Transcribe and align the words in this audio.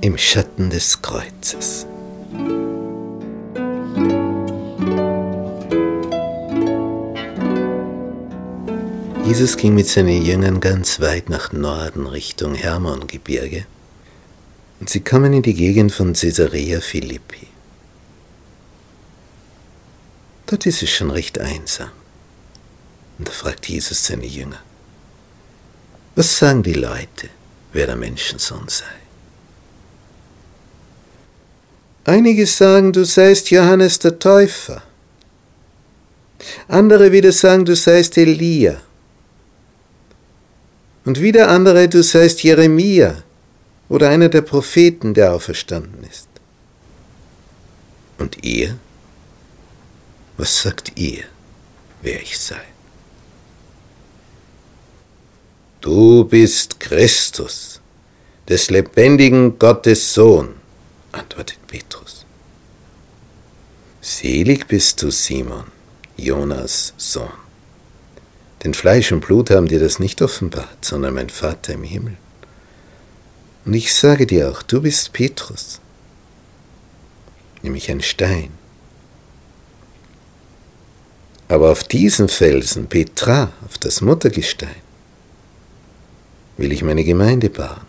Im 0.00 0.16
Schatten 0.16 0.70
des 0.70 1.02
Kreuzes. 1.02 1.86
Jesus 9.24 9.58
ging 9.58 9.74
mit 9.74 9.86
seinen 9.86 10.22
Jüngern 10.24 10.58
ganz 10.58 11.00
weit 11.00 11.28
nach 11.28 11.52
Norden 11.52 12.06
Richtung 12.06 12.54
Hermongebirge 12.54 13.66
und 14.80 14.88
sie 14.88 15.00
kamen 15.00 15.32
in 15.34 15.42
die 15.42 15.54
Gegend 15.54 15.92
von 15.92 16.14
Caesarea 16.14 16.80
Philippi. 16.80 17.46
Dort 20.48 20.64
ist 20.64 20.82
es 20.82 20.90
schon 20.90 21.10
recht 21.10 21.38
einsam. 21.38 21.90
Und 23.18 23.28
da 23.28 23.32
fragt 23.32 23.68
Jesus 23.68 24.06
seine 24.06 24.24
Jünger, 24.24 24.60
was 26.16 26.38
sagen 26.38 26.62
die 26.62 26.72
Leute, 26.72 27.28
wer 27.72 27.86
der 27.86 27.96
Menschensohn 27.96 28.66
sei? 28.66 28.84
Einige 32.04 32.46
sagen, 32.46 32.94
du 32.94 33.04
seist 33.04 33.50
Johannes 33.50 33.98
der 33.98 34.18
Täufer. 34.18 34.82
Andere 36.66 37.12
wieder 37.12 37.32
sagen, 37.32 37.66
du 37.66 37.76
seist 37.76 38.16
Elia 38.16 38.80
und 41.04 41.20
wieder 41.20 41.48
andere, 41.48 41.88
du 41.88 42.02
seist 42.02 42.42
Jeremia 42.42 43.22
oder 43.90 44.08
einer 44.08 44.30
der 44.30 44.42
Propheten, 44.42 45.12
der 45.12 45.34
auferstanden 45.34 46.04
ist. 46.04 46.28
Und 48.16 48.42
ihr? 48.42 48.78
Was 50.38 50.62
sagt 50.62 50.92
ihr, 50.96 51.24
wer 52.00 52.22
ich 52.22 52.38
sei? 52.38 52.62
Du 55.80 56.24
bist 56.24 56.78
Christus, 56.78 57.80
des 58.48 58.70
lebendigen 58.70 59.58
Gottes 59.58 60.14
Sohn, 60.14 60.54
antwortet 61.10 61.58
Petrus. 61.66 62.24
Selig 64.00 64.68
bist 64.68 65.02
du, 65.02 65.10
Simon, 65.10 65.64
Jonas 66.16 66.94
Sohn. 66.96 67.32
Denn 68.62 68.74
Fleisch 68.74 69.10
und 69.10 69.20
Blut 69.20 69.50
haben 69.50 69.66
dir 69.66 69.80
das 69.80 69.98
nicht 69.98 70.22
offenbart, 70.22 70.84
sondern 70.84 71.14
mein 71.14 71.30
Vater 71.30 71.74
im 71.74 71.82
Himmel. 71.82 72.16
Und 73.64 73.74
ich 73.74 73.92
sage 73.92 74.26
dir 74.26 74.50
auch, 74.50 74.62
du 74.62 74.82
bist 74.82 75.12
Petrus, 75.12 75.80
nämlich 77.62 77.90
ein 77.90 78.02
Stein. 78.02 78.57
Aber 81.48 81.70
auf 81.70 81.82
diesen 81.82 82.28
Felsen, 82.28 82.86
Petra, 82.86 83.50
auf 83.64 83.78
das 83.78 84.02
Muttergestein, 84.02 84.68
will 86.58 86.72
ich 86.72 86.82
meine 86.82 87.04
Gemeinde 87.04 87.48
bauen. 87.48 87.80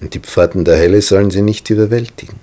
Und 0.00 0.14
die 0.14 0.20
Pforten 0.20 0.64
der 0.64 0.78
Hölle 0.78 1.00
sollen 1.02 1.30
sie 1.30 1.42
nicht 1.42 1.70
überwältigen. 1.70 2.36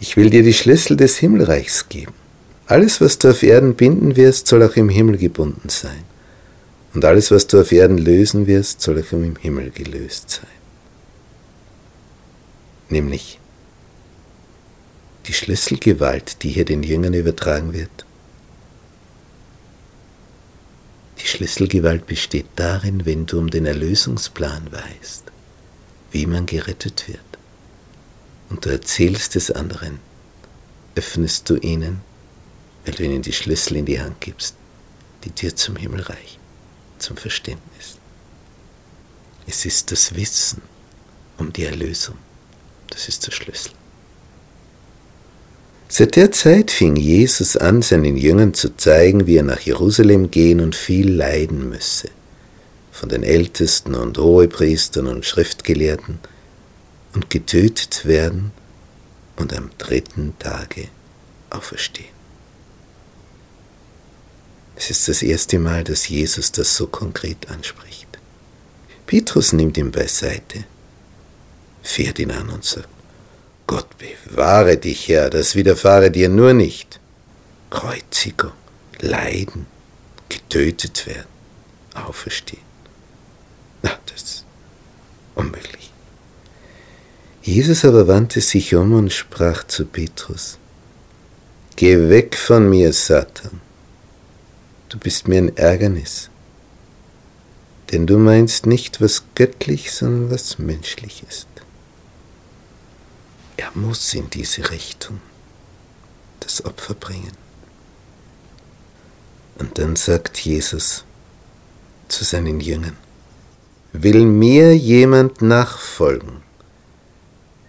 Ich 0.00 0.16
will 0.16 0.30
dir 0.30 0.42
die 0.42 0.54
Schlüssel 0.54 0.96
des 0.96 1.16
Himmelreichs 1.18 1.88
geben. 1.88 2.14
Alles, 2.66 3.00
was 3.00 3.18
du 3.18 3.30
auf 3.30 3.42
Erden 3.42 3.74
binden 3.74 4.16
wirst, 4.16 4.48
soll 4.48 4.62
auch 4.62 4.76
im 4.76 4.88
Himmel 4.88 5.16
gebunden 5.16 5.68
sein. 5.68 6.04
Und 6.94 7.04
alles, 7.04 7.30
was 7.30 7.46
du 7.46 7.60
auf 7.60 7.72
Erden 7.72 7.98
lösen 7.98 8.46
wirst, 8.46 8.80
soll 8.80 9.02
auch 9.02 9.12
im 9.12 9.36
Himmel 9.36 9.70
gelöst 9.70 10.30
sein. 10.30 10.50
Nämlich 12.88 13.38
die 15.26 15.32
Schlüsselgewalt, 15.32 16.42
die 16.42 16.50
hier 16.50 16.64
den 16.64 16.82
Jüngern 16.82 17.14
übertragen 17.14 17.72
wird. 17.72 18.04
Die 21.20 21.26
Schlüsselgewalt 21.26 22.06
besteht 22.06 22.46
darin, 22.56 23.06
wenn 23.06 23.26
du 23.26 23.38
um 23.38 23.50
den 23.50 23.66
Erlösungsplan 23.66 24.70
weißt, 24.70 25.24
wie 26.12 26.26
man 26.26 26.46
gerettet 26.46 27.08
wird, 27.08 27.20
und 28.50 28.64
du 28.64 28.70
erzählst 28.70 29.36
es 29.36 29.50
anderen, 29.50 29.98
öffnest 30.94 31.48
du 31.48 31.56
ihnen 31.56 32.02
weil 32.84 32.94
du 32.94 33.04
ihnen 33.04 33.22
die 33.22 33.32
Schlüssel 33.32 33.76
in 33.76 33.86
die 33.86 34.00
Hand 34.00 34.20
gibst, 34.20 34.56
die 35.24 35.30
Tür 35.30 35.56
zum 35.56 35.76
Himmelreich, 35.76 36.38
zum 36.98 37.16
Verständnis. 37.16 37.98
Es 39.46 39.64
ist 39.64 39.90
das 39.90 40.14
Wissen 40.14 40.62
um 41.38 41.52
die 41.52 41.64
Erlösung, 41.64 42.16
das 42.90 43.08
ist 43.08 43.26
der 43.26 43.32
Schlüssel. 43.32 43.72
Seit 45.96 46.16
der 46.16 46.32
Zeit 46.32 46.72
fing 46.72 46.96
Jesus 46.96 47.56
an, 47.56 47.80
seinen 47.80 48.16
Jüngern 48.16 48.52
zu 48.52 48.76
zeigen, 48.76 49.28
wie 49.28 49.36
er 49.36 49.44
nach 49.44 49.60
Jerusalem 49.60 50.28
gehen 50.28 50.58
und 50.58 50.74
viel 50.74 51.08
leiden 51.08 51.68
müsse, 51.68 52.08
von 52.90 53.08
den 53.08 53.22
Ältesten 53.22 53.94
und 53.94 54.18
Hohepriestern 54.18 55.06
und 55.06 55.24
Schriftgelehrten, 55.24 56.18
und 57.12 57.30
getötet 57.30 58.06
werden 58.06 58.50
und 59.36 59.56
am 59.56 59.70
dritten 59.78 60.36
Tage 60.40 60.88
auferstehen. 61.50 62.08
Es 64.74 64.90
ist 64.90 65.06
das 65.06 65.22
erste 65.22 65.60
Mal, 65.60 65.84
dass 65.84 66.08
Jesus 66.08 66.50
das 66.50 66.74
so 66.76 66.88
konkret 66.88 67.48
anspricht. 67.50 68.08
Petrus 69.06 69.52
nimmt 69.52 69.78
ihn 69.78 69.92
beiseite, 69.92 70.64
fährt 71.84 72.18
ihn 72.18 72.32
an 72.32 72.50
und 72.50 72.64
sagt, 72.64 72.88
Gott 73.66 73.88
bewahre 73.98 74.76
dich, 74.76 75.08
Herr, 75.08 75.30
das 75.30 75.54
widerfahre 75.54 76.10
dir 76.10 76.28
nur 76.28 76.52
nicht. 76.52 77.00
Kreuzigung, 77.70 78.52
Leiden, 79.00 79.66
getötet 80.28 81.06
werden, 81.06 81.28
auferstehen. 81.94 82.62
Na, 83.82 83.90
das 84.06 84.22
ist 84.22 84.44
unmöglich. 85.34 85.90
Jesus 87.42 87.84
aber 87.84 88.08
wandte 88.08 88.40
sich 88.40 88.74
um 88.74 88.92
und 88.92 89.12
sprach 89.12 89.64
zu 89.64 89.84
Petrus, 89.86 90.58
Geh 91.76 92.08
weg 92.08 92.36
von 92.36 92.70
mir, 92.70 92.92
Satan 92.92 93.60
du 94.94 95.00
bist 95.00 95.26
mir 95.26 95.38
ein 95.38 95.56
Ärgernis. 95.56 96.30
Denn 97.90 98.06
du 98.06 98.16
meinst 98.16 98.64
nicht, 98.64 99.00
was 99.00 99.24
göttlich, 99.34 99.90
sondern 99.92 100.30
was 100.30 100.58
menschlich 100.58 101.24
ist. 101.28 101.48
Er 103.56 103.70
muss 103.74 104.14
in 104.14 104.30
diese 104.30 104.70
Richtung 104.70 105.20
das 106.40 106.64
Opfer 106.64 106.94
bringen. 106.94 107.32
Und 109.58 109.78
dann 109.78 109.96
sagt 109.96 110.38
Jesus 110.40 111.04
zu 112.08 112.24
seinen 112.24 112.60
Jüngern, 112.60 112.96
will 113.92 114.26
mir 114.26 114.76
jemand 114.76 115.40
nachfolgen, 115.40 116.42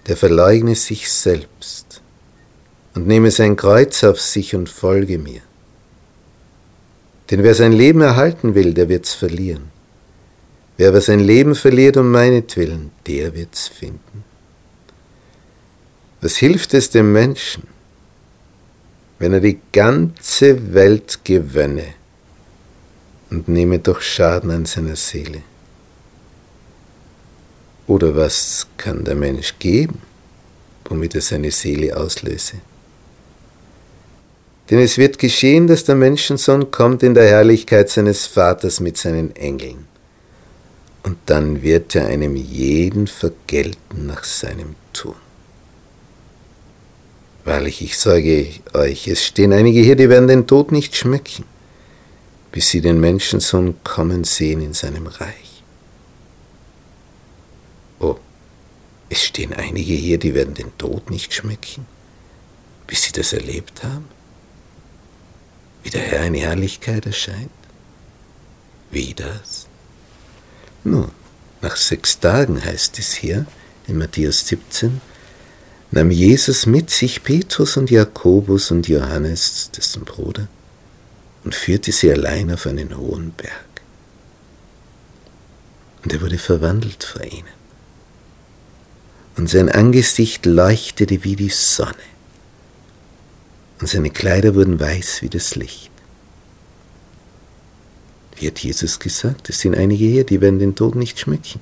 der 0.07 0.18
verleugne 0.18 0.75
sich 0.75 1.12
selbst 1.12 2.02
und 2.96 3.07
nehme 3.07 3.31
sein 3.31 3.56
Kreuz 3.56 4.03
auf 4.03 4.19
sich 4.19 4.56
und 4.56 4.67
folge 4.67 5.19
mir. 5.19 5.41
Denn 7.29 7.44
wer 7.44 7.56
sein 7.56 7.72
Leben 7.72 8.02
erhalten 8.02 8.56
will, 8.56 8.73
der 8.73 8.90
wird's 8.90 9.13
verlieren. 9.13 9.72
Wer 10.78 10.90
aber 10.90 11.02
sein 11.02 11.19
Leben 11.19 11.56
verliert 11.56 11.97
um 11.97 12.12
meinetwillen, 12.12 12.91
der 13.07 13.34
wird's 13.34 13.67
finden. 13.67 14.25
Was 16.25 16.38
hilft 16.38 16.74
es 16.74 16.90
dem 16.90 17.13
Menschen, 17.13 17.68
wenn 19.19 19.34
er 19.34 19.41
die 19.41 19.59
ganze 19.72 20.74
Welt 20.74 21.19
gewönne 21.24 21.94
und 23.30 23.47
nehme 23.47 23.78
doch 23.78 24.02
Schaden 24.02 24.50
an 24.50 24.66
seiner 24.66 24.96
Seele? 24.96 25.44
Oder 27.85 28.16
was 28.16 28.66
kann 28.75 29.03
der 29.03 29.14
Mensch 29.14 29.53
geben, 29.59 30.02
womit 30.85 31.14
er 31.14 31.22
seine 31.22 31.52
Seele 31.52 31.96
auslöse? 31.96 32.56
Denn 34.72 34.80
es 34.80 34.97
wird 34.97 35.20
geschehen, 35.20 35.67
dass 35.67 35.84
der 35.84 35.94
Menschensohn 35.94 36.72
kommt 36.72 37.03
in 37.03 37.14
der 37.14 37.28
Herrlichkeit 37.28 37.91
seines 37.91 38.26
Vaters 38.26 38.79
mit 38.79 38.97
seinen 38.97 39.35
Engeln. 39.35 39.85
Und 41.03 41.17
dann 41.28 41.61
wird 41.61 41.96
er 41.96 42.08
einem 42.08 42.35
jeden 42.35 43.05
vergelten 43.05 44.08
nach 44.08 44.23
seinem 44.23 44.73
Tun. 44.91 45.25
Wahrlich, 47.46 47.82
ich 47.82 47.97
sage 47.97 48.50
euch, 48.74 49.08
es 49.08 49.24
stehen 49.24 49.53
einige 49.53 49.80
hier, 49.80 49.96
die 49.96 50.09
werden 50.09 50.28
den 50.28 50.47
Tod 50.47 50.72
nicht 50.72 50.96
schmecken, 50.96 51.46
bis 52.52 52.70
sie 52.70 52.82
den 52.82 53.00
Menschensohn 53.00 53.76
kommen 53.84 54.24
sehen 54.26 54.62
in 54.62 54.74
seinem 54.74 55.08
Reich. 55.08 55.64
Oh, 58.00 58.18
es 59.09 59.24
stehen 59.24 59.53
einige 59.53 59.94
hier, 59.94 60.18
die 60.18 60.34
werden 60.34 60.56
den 60.56 60.78
Tod 60.78 61.09
nicht 61.09 61.34
schmecken, 61.34 61.86
bis 62.88 63.03
sie 63.03 63.14
das 63.14 63.32
erlebt 63.32 63.84
haben 63.84 64.09
wie 65.86 65.91
der 65.91 66.02
Herr 66.02 66.26
in 66.26 66.34
Herrlichkeit 66.34 67.06
erscheint? 67.06 67.52
Wie 68.90 69.14
das? 69.14 69.68
Nun, 70.84 71.12
nach 71.62 71.76
sechs 71.76 72.20
Tagen 72.20 72.64
heißt 72.64 72.98
es 72.98 73.14
hier 73.14 73.46
in 73.88 74.00
Matthäus 74.00 74.48
17, 74.48 75.00
nahm 75.91 76.11
Jesus 76.11 76.66
mit 76.66 76.90
sich 76.90 77.23
Petrus 77.23 77.78
und 77.78 77.90
Jakobus 77.91 78.72
und 78.72 78.87
Johannes, 78.87 79.72
dessen 79.76 80.03
Bruder, 80.03 80.47
und 81.43 81.55
führte 81.55 81.91
sie 81.91 82.11
allein 82.11 82.52
auf 82.52 82.66
einen 82.66 82.97
hohen 82.97 83.32
Berg. 83.32 83.82
Und 86.03 86.14
er 86.14 86.22
wurde 86.22 86.37
verwandelt 86.37 87.03
vor 87.03 87.23
ihnen. 87.23 87.55
Und 89.37 89.49
sein 89.49 89.70
Angesicht 89.70 90.46
leuchtete 90.46 91.23
wie 91.23 91.35
die 91.35 91.49
Sonne, 91.49 91.96
und 93.79 93.88
seine 93.88 94.09
Kleider 94.09 94.55
wurden 94.55 94.79
weiß 94.79 95.22
wie 95.22 95.29
das 95.29 95.55
Licht. 95.55 95.91
Wie 98.38 98.47
hat 98.47 98.59
Jesus 98.59 98.99
gesagt? 98.99 99.49
Es 99.49 99.59
sind 99.59 99.76
einige 99.76 100.05
hier, 100.05 100.23
die 100.23 100.41
werden 100.41 100.59
den 100.59 100.76
Tod 100.76 100.96
nicht 100.96 101.20
schmücken, 101.20 101.59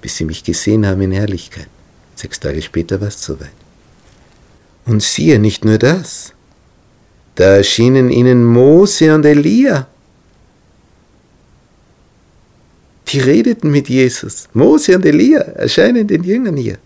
bis 0.00 0.16
sie 0.16 0.24
mich 0.24 0.44
gesehen 0.44 0.86
haben 0.86 1.02
in 1.02 1.12
Herrlichkeit. 1.12 1.68
Sechs 2.18 2.40
Tage 2.40 2.60
später 2.60 3.00
war 3.00 3.08
es 3.08 3.22
soweit. 3.22 3.58
Und 4.86 5.04
siehe, 5.04 5.38
nicht 5.38 5.64
nur 5.64 5.78
das. 5.78 6.32
Da 7.36 7.44
erschienen 7.58 8.10
ihnen 8.10 8.44
Mose 8.44 9.14
und 9.14 9.24
Elia. 9.24 9.86
Die 13.06 13.20
redeten 13.20 13.70
mit 13.70 13.88
Jesus. 13.88 14.48
Mose 14.52 14.96
und 14.96 15.06
Elia 15.06 15.42
erscheinen 15.42 16.08
den 16.08 16.24
Jüngern 16.24 16.56
hier. 16.56 16.78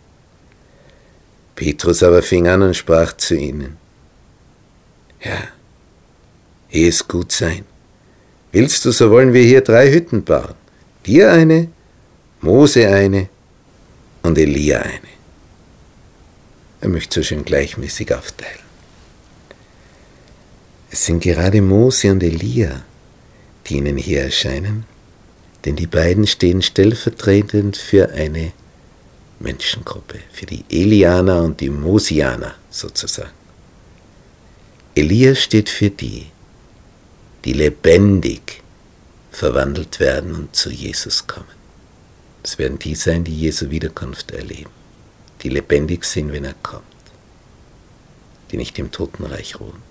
Petrus 1.55 2.03
aber 2.03 2.23
fing 2.23 2.47
an 2.47 2.61
und 2.61 2.77
sprach 2.77 3.17
zu 3.17 3.35
ihnen, 3.35 3.79
Herr, 5.19 5.49
ehe 6.71 6.89
es 6.91 7.09
gut 7.09 7.33
sein, 7.33 7.65
willst 8.53 8.85
du, 8.85 8.91
so 8.91 9.11
wollen 9.11 9.33
wir 9.33 9.43
hier 9.45 9.63
drei 9.63 9.91
Hütten 9.91 10.25
bauen, 10.25 10.55
dir 11.07 11.33
eine, 11.33 11.69
Mose 12.43 12.87
eine 12.87 13.31
und 14.23 14.37
Elia 14.37 14.81
eine. 14.81 15.22
Er 16.83 16.89
möchte 16.89 17.21
so 17.21 17.23
schön 17.23 17.45
gleichmäßig 17.45 18.13
aufteilen. 18.13 18.59
Es 20.91 21.07
sind 21.07 21.23
gerade 21.23 21.63
Mose 21.63 22.11
und 22.11 22.25
Elia, 22.25 22.83
die 23.65 23.77
ihnen 23.77 23.97
hier 23.97 24.23
erscheinen, 24.23 24.85
denn 25.65 25.77
die 25.77 25.87
beiden 25.87 26.27
stehen 26.27 26.61
stellvertretend 26.61 27.77
für 27.77 28.11
eine 28.11 28.53
Menschengruppe, 29.39 30.19
für 30.33 30.47
die 30.47 30.65
Elianer 30.69 31.45
und 31.45 31.61
die 31.61 31.71
Mosianer 31.71 32.57
sozusagen. 32.69 33.31
Elia 34.97 35.37
steht 35.37 35.69
für 35.69 35.91
die, 35.91 36.27
die 37.45 37.53
lebendig 37.53 38.61
verwandelt 39.31 40.01
werden 40.01 40.35
und 40.35 40.57
zu 40.57 40.69
Jesus 40.69 41.29
kommen. 41.29 41.47
Es 42.43 42.59
werden 42.59 42.81
die 42.81 42.97
sein, 42.97 43.23
die 43.23 43.39
Jesu 43.39 43.71
Wiederkunft 43.71 44.33
erleben 44.33 44.82
die 45.43 45.49
lebendig 45.49 46.05
sind, 46.05 46.33
wenn 46.33 46.45
er 46.45 46.55
kommt, 46.63 46.85
die 48.51 48.57
nicht 48.57 48.79
im 48.79 48.91
Totenreich 48.91 49.59
ruhen. 49.59 49.83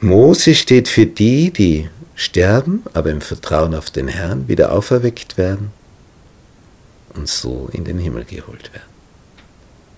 Mose 0.00 0.54
steht 0.54 0.88
für 0.88 1.06
die, 1.06 1.50
die 1.50 1.88
sterben, 2.14 2.84
aber 2.94 3.10
im 3.10 3.20
Vertrauen 3.20 3.74
auf 3.74 3.90
den 3.90 4.08
Herrn 4.08 4.46
wieder 4.46 4.72
auferweckt 4.72 5.36
werden 5.36 5.72
und 7.14 7.28
so 7.28 7.68
in 7.72 7.84
den 7.84 7.98
Himmel 7.98 8.24
geholt 8.24 8.72
werden. 8.72 8.92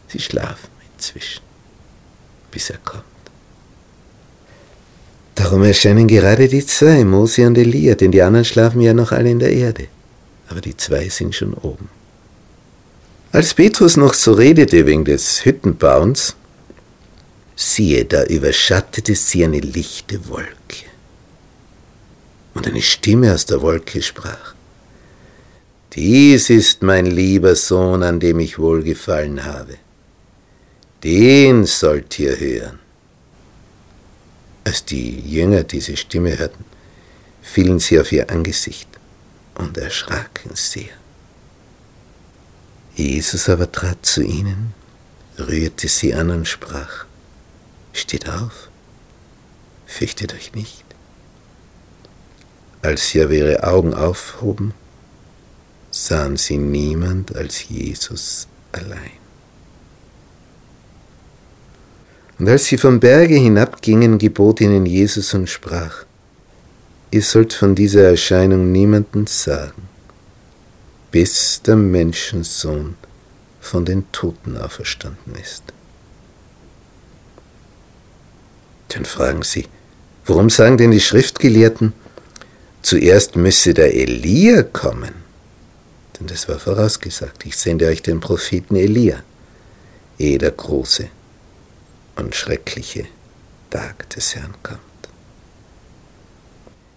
Sie 0.08 0.19
schlafen 0.19 0.70
inzwischen, 0.94 1.43
bis 2.50 2.70
er 2.70 2.79
kommt. 2.79 3.05
Darum 5.35 5.62
erscheinen 5.62 6.08
gerade 6.08 6.49
die 6.49 6.64
zwei, 6.64 7.05
Mose 7.05 7.46
und 7.46 7.56
Elia, 7.56 7.94
denn 7.94 8.11
die 8.11 8.23
anderen 8.23 8.44
schlafen 8.44 8.81
ja 8.81 8.93
noch 8.93 9.12
alle 9.12 9.31
in 9.31 9.38
der 9.38 9.53
Erde, 9.53 9.87
aber 10.49 10.61
die 10.61 10.76
zwei 10.76 11.08
sind 11.08 11.35
schon 11.35 11.55
oben. 11.55 12.00
Als 13.32 13.55
Petrus 13.55 13.97
noch 13.97 14.15
so 14.15 14.32
redete 14.32 14.87
wegen 14.87 15.05
des 15.05 15.44
Hüttenbauens, 15.44 16.35
siehe, 17.55 18.05
da 18.05 18.25
überschattete 18.25 19.15
sie 19.15 19.44
eine 19.44 19.61
lichte 19.61 20.29
Wolke. 20.29 20.87
Und 22.55 22.67
eine 22.67 22.82
Stimme 22.82 23.32
aus 23.32 23.47
der 23.47 23.62
Wolke 23.62 24.03
sprach, 24.03 24.55
Dies 25.93 26.50
ist 26.50 26.82
mein 26.82 27.06
lieber 27.06 27.55
Sohn, 27.55 28.03
an 28.03 28.21
dem 28.21 28.41
ich 28.41 28.59
wohlgefallen 28.59 29.44
habe. 29.44 29.77
Den 31.03 31.67
sollt 31.67 32.19
ihr 32.19 32.38
hören. 32.38 32.79
Als 34.65 34.85
die 34.85 35.21
Jünger 35.21 35.65
diese 35.65 35.97
Stimme 35.97 36.37
hörten, 36.38 36.65
fielen 37.43 37.79
sie 37.79 37.99
auf 37.99 38.12
ihr 38.12 38.29
Angesicht 38.31 38.88
und 39.55 39.79
erschraken 39.79 40.53
sehr. 40.55 41.00
Jesus 43.00 43.49
aber 43.49 43.70
trat 43.70 44.05
zu 44.05 44.23
ihnen, 44.23 44.75
rührte 45.38 45.88
sie 45.88 46.14
an 46.14 46.31
und 46.31 46.47
sprach, 46.47 47.05
Steht 47.93 48.29
auf, 48.29 48.69
fürchtet 49.87 50.35
euch 50.35 50.55
nicht. 50.55 50.85
Als 52.82 53.11
sie 53.11 53.23
aber 53.23 53.32
ihre 53.32 53.64
Augen 53.64 53.94
aufhoben, 53.94 54.75
sahen 55.91 56.37
sie 56.37 56.56
niemand 56.56 57.35
als 57.35 57.69
Jesus 57.69 58.47
allein. 58.73 59.19
Und 62.38 62.49
als 62.49 62.67
sie 62.67 62.79
vom 62.79 63.00
Berge 63.00 63.35
hinabgingen, 63.35 64.19
gebot 64.19 64.61
ihnen 64.61 64.87
Jesus 64.87 65.35
und 65.35 65.49
sprach, 65.49 66.05
Ihr 67.11 67.23
sollt 67.23 67.53
von 67.53 67.75
dieser 67.75 68.05
Erscheinung 68.05 68.70
niemanden 68.73 69.26
sagen 69.26 69.89
bis 71.10 71.62
der 71.62 71.76
Menschensohn 71.76 72.96
von 73.60 73.84
den 73.84 74.10
Toten 74.12 74.56
auferstanden 74.56 75.34
ist. 75.34 75.62
Dann 78.88 79.04
fragen 79.04 79.42
sie, 79.42 79.66
warum 80.26 80.50
sagen 80.50 80.78
denn 80.78 80.90
die 80.90 81.00
Schriftgelehrten, 81.00 81.92
zuerst 82.82 83.36
müsse 83.36 83.74
der 83.74 83.94
Elia 83.94 84.62
kommen? 84.62 85.14
Denn 86.18 86.26
das 86.26 86.48
war 86.48 86.58
vorausgesagt, 86.58 87.46
ich 87.46 87.56
sende 87.56 87.86
euch 87.86 88.02
den 88.02 88.20
Propheten 88.20 88.76
Elia, 88.76 89.22
ehe 90.18 90.38
der 90.38 90.50
große 90.50 91.08
und 92.16 92.34
schreckliche 92.34 93.06
Tag 93.70 94.08
des 94.10 94.34
Herrn 94.34 94.54
kommt. 94.62 94.89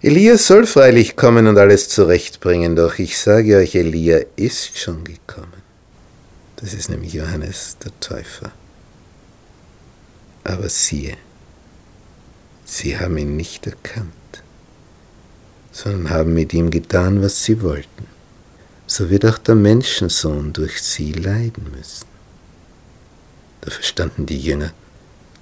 Elia 0.05 0.37
soll 0.37 0.67
freilich 0.67 1.15
kommen 1.15 1.47
und 1.47 1.57
alles 1.57 1.87
zurechtbringen, 1.87 2.75
doch 2.75 2.99
ich 2.99 3.17
sage 3.17 3.55
euch, 3.55 3.73
Elia 3.73 4.19
ist 4.35 4.77
schon 4.77 5.05
gekommen. 5.05 5.63
Das 6.57 6.73
ist 6.73 6.89
nämlich 6.89 7.13
Johannes 7.13 7.77
der 7.81 7.97
Täufer. 8.01 8.51
Aber 10.43 10.67
siehe, 10.67 11.15
sie 12.65 12.99
haben 12.99 13.17
ihn 13.17 13.37
nicht 13.37 13.65
erkannt, 13.65 14.43
sondern 15.71 16.09
haben 16.09 16.33
mit 16.33 16.53
ihm 16.53 16.69
getan, 16.69 17.21
was 17.21 17.45
sie 17.45 17.61
wollten. 17.61 18.07
So 18.85 19.09
wird 19.09 19.25
auch 19.25 19.37
der 19.37 19.55
Menschensohn 19.55 20.51
durch 20.51 20.81
sie 20.81 21.13
leiden 21.13 21.71
müssen. 21.73 22.07
Da 23.61 23.71
verstanden 23.71 24.25
die 24.25 24.41
Jünger, 24.41 24.73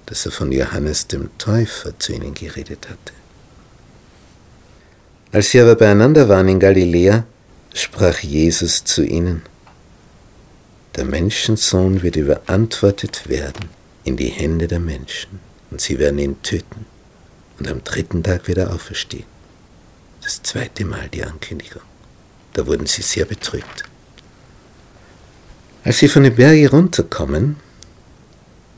dass 0.06 0.24
er 0.24 0.30
von 0.30 0.52
Johannes 0.52 1.08
dem 1.08 1.36
Täufer 1.36 1.98
zu 1.98 2.12
ihnen 2.12 2.32
geredet 2.32 2.88
hatte. 2.88 3.21
Als 5.32 5.50
sie 5.50 5.60
aber 5.60 5.76
beieinander 5.76 6.28
waren 6.28 6.48
in 6.48 6.60
Galiläa, 6.60 7.24
sprach 7.72 8.18
Jesus 8.18 8.84
zu 8.84 9.02
ihnen, 9.02 9.40
der 10.94 11.06
Menschensohn 11.06 12.02
wird 12.02 12.16
überantwortet 12.16 13.30
werden 13.30 13.70
in 14.04 14.18
die 14.18 14.28
Hände 14.28 14.68
der 14.68 14.78
Menschen, 14.78 15.40
und 15.70 15.80
sie 15.80 15.98
werden 15.98 16.18
ihn 16.18 16.42
töten, 16.42 16.84
und 17.58 17.66
am 17.66 17.82
dritten 17.82 18.22
Tag 18.22 18.46
wird 18.46 18.58
er 18.58 18.74
auferstehen. 18.74 19.24
Das 20.22 20.42
zweite 20.42 20.84
Mal 20.84 21.08
die 21.08 21.24
Ankündigung. 21.24 21.82
Da 22.52 22.66
wurden 22.66 22.84
sie 22.84 23.00
sehr 23.00 23.24
betrübt. 23.24 23.84
Als 25.82 25.98
sie 25.98 26.08
von 26.08 26.24
den 26.24 26.36
Bergen 26.36 26.68
runterkommen, 26.68 27.56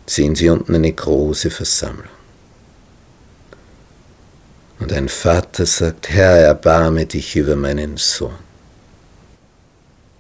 sehen 0.06 0.36
sie 0.36 0.48
unten 0.48 0.76
eine 0.76 0.92
große 0.92 1.50
Versammlung. 1.50 2.08
Und 4.78 4.92
ein 4.92 5.08
Vater 5.08 5.66
sagt, 5.66 6.10
Herr, 6.10 6.36
erbarme 6.36 7.06
dich 7.06 7.36
über 7.36 7.56
meinen 7.56 7.96
Sohn. 7.96 8.34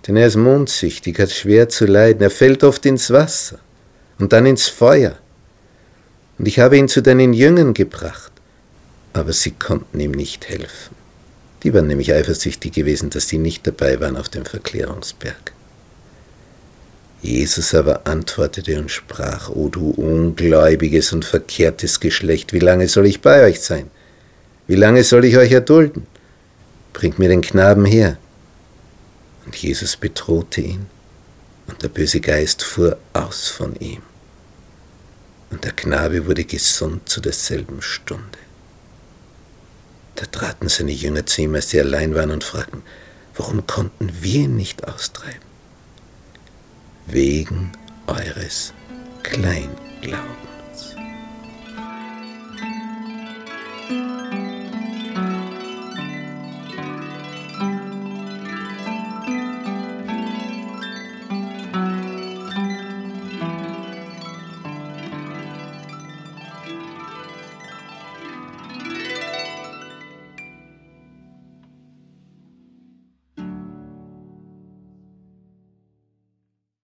Denn 0.06 0.16
er 0.16 0.26
ist 0.26 0.36
mondsüchtig, 0.36 1.18
hat 1.18 1.30
schwer 1.30 1.68
zu 1.68 1.86
leiden, 1.86 2.22
er 2.22 2.30
fällt 2.30 2.62
oft 2.62 2.84
ins 2.86 3.10
Wasser 3.10 3.58
und 4.18 4.32
dann 4.32 4.46
ins 4.46 4.68
Feuer. 4.68 5.16
Und 6.38 6.46
ich 6.46 6.58
habe 6.58 6.76
ihn 6.76 6.88
zu 6.88 7.00
deinen 7.00 7.32
Jüngern 7.32 7.74
gebracht, 7.74 8.32
aber 9.12 9.32
sie 9.32 9.52
konnten 9.52 9.98
ihm 10.00 10.10
nicht 10.10 10.48
helfen. 10.48 10.94
Die 11.62 11.72
waren 11.72 11.86
nämlich 11.86 12.12
eifersüchtig 12.12 12.72
gewesen, 12.72 13.08
dass 13.10 13.28
sie 13.28 13.38
nicht 13.38 13.66
dabei 13.66 13.98
waren 14.00 14.16
auf 14.16 14.28
dem 14.28 14.44
Verklärungsberg. 14.44 15.52
Jesus 17.22 17.74
aber 17.74 18.06
antwortete 18.06 18.78
und 18.78 18.90
sprach, 18.90 19.48
O 19.48 19.68
du 19.68 19.90
ungläubiges 19.90 21.14
und 21.14 21.24
verkehrtes 21.24 22.00
Geschlecht, 22.00 22.52
wie 22.52 22.58
lange 22.58 22.86
soll 22.86 23.06
ich 23.06 23.22
bei 23.22 23.44
euch 23.46 23.62
sein? 23.62 23.90
Wie 24.66 24.76
lange 24.76 25.04
soll 25.04 25.24
ich 25.24 25.36
euch 25.36 25.52
erdulden? 25.52 26.06
Bringt 26.92 27.18
mir 27.18 27.28
den 27.28 27.42
Knaben 27.42 27.84
her. 27.84 28.16
Und 29.44 29.56
Jesus 29.56 29.96
bedrohte 29.96 30.60
ihn 30.60 30.86
und 31.66 31.82
der 31.82 31.88
böse 31.88 32.20
Geist 32.20 32.62
fuhr 32.62 32.98
aus 33.12 33.48
von 33.48 33.74
ihm. 33.76 34.02
Und 35.50 35.64
der 35.64 35.72
Knabe 35.72 36.26
wurde 36.26 36.44
gesund 36.44 37.08
zu 37.08 37.20
derselben 37.20 37.82
Stunde. 37.82 38.38
Da 40.16 40.26
traten 40.26 40.68
seine 40.68 40.92
Jünger 40.92 41.26
zu 41.26 41.42
ihm, 41.42 41.54
als 41.54 41.70
sie 41.70 41.80
allein 41.80 42.14
waren, 42.14 42.30
und 42.30 42.44
fragten, 42.44 42.82
warum 43.34 43.66
konnten 43.66 44.10
wir 44.20 44.42
ihn 44.42 44.56
nicht 44.56 44.86
austreiben? 44.86 45.40
Wegen 47.06 47.72
eures 48.06 48.72
Kleinglaubens. 49.22 50.43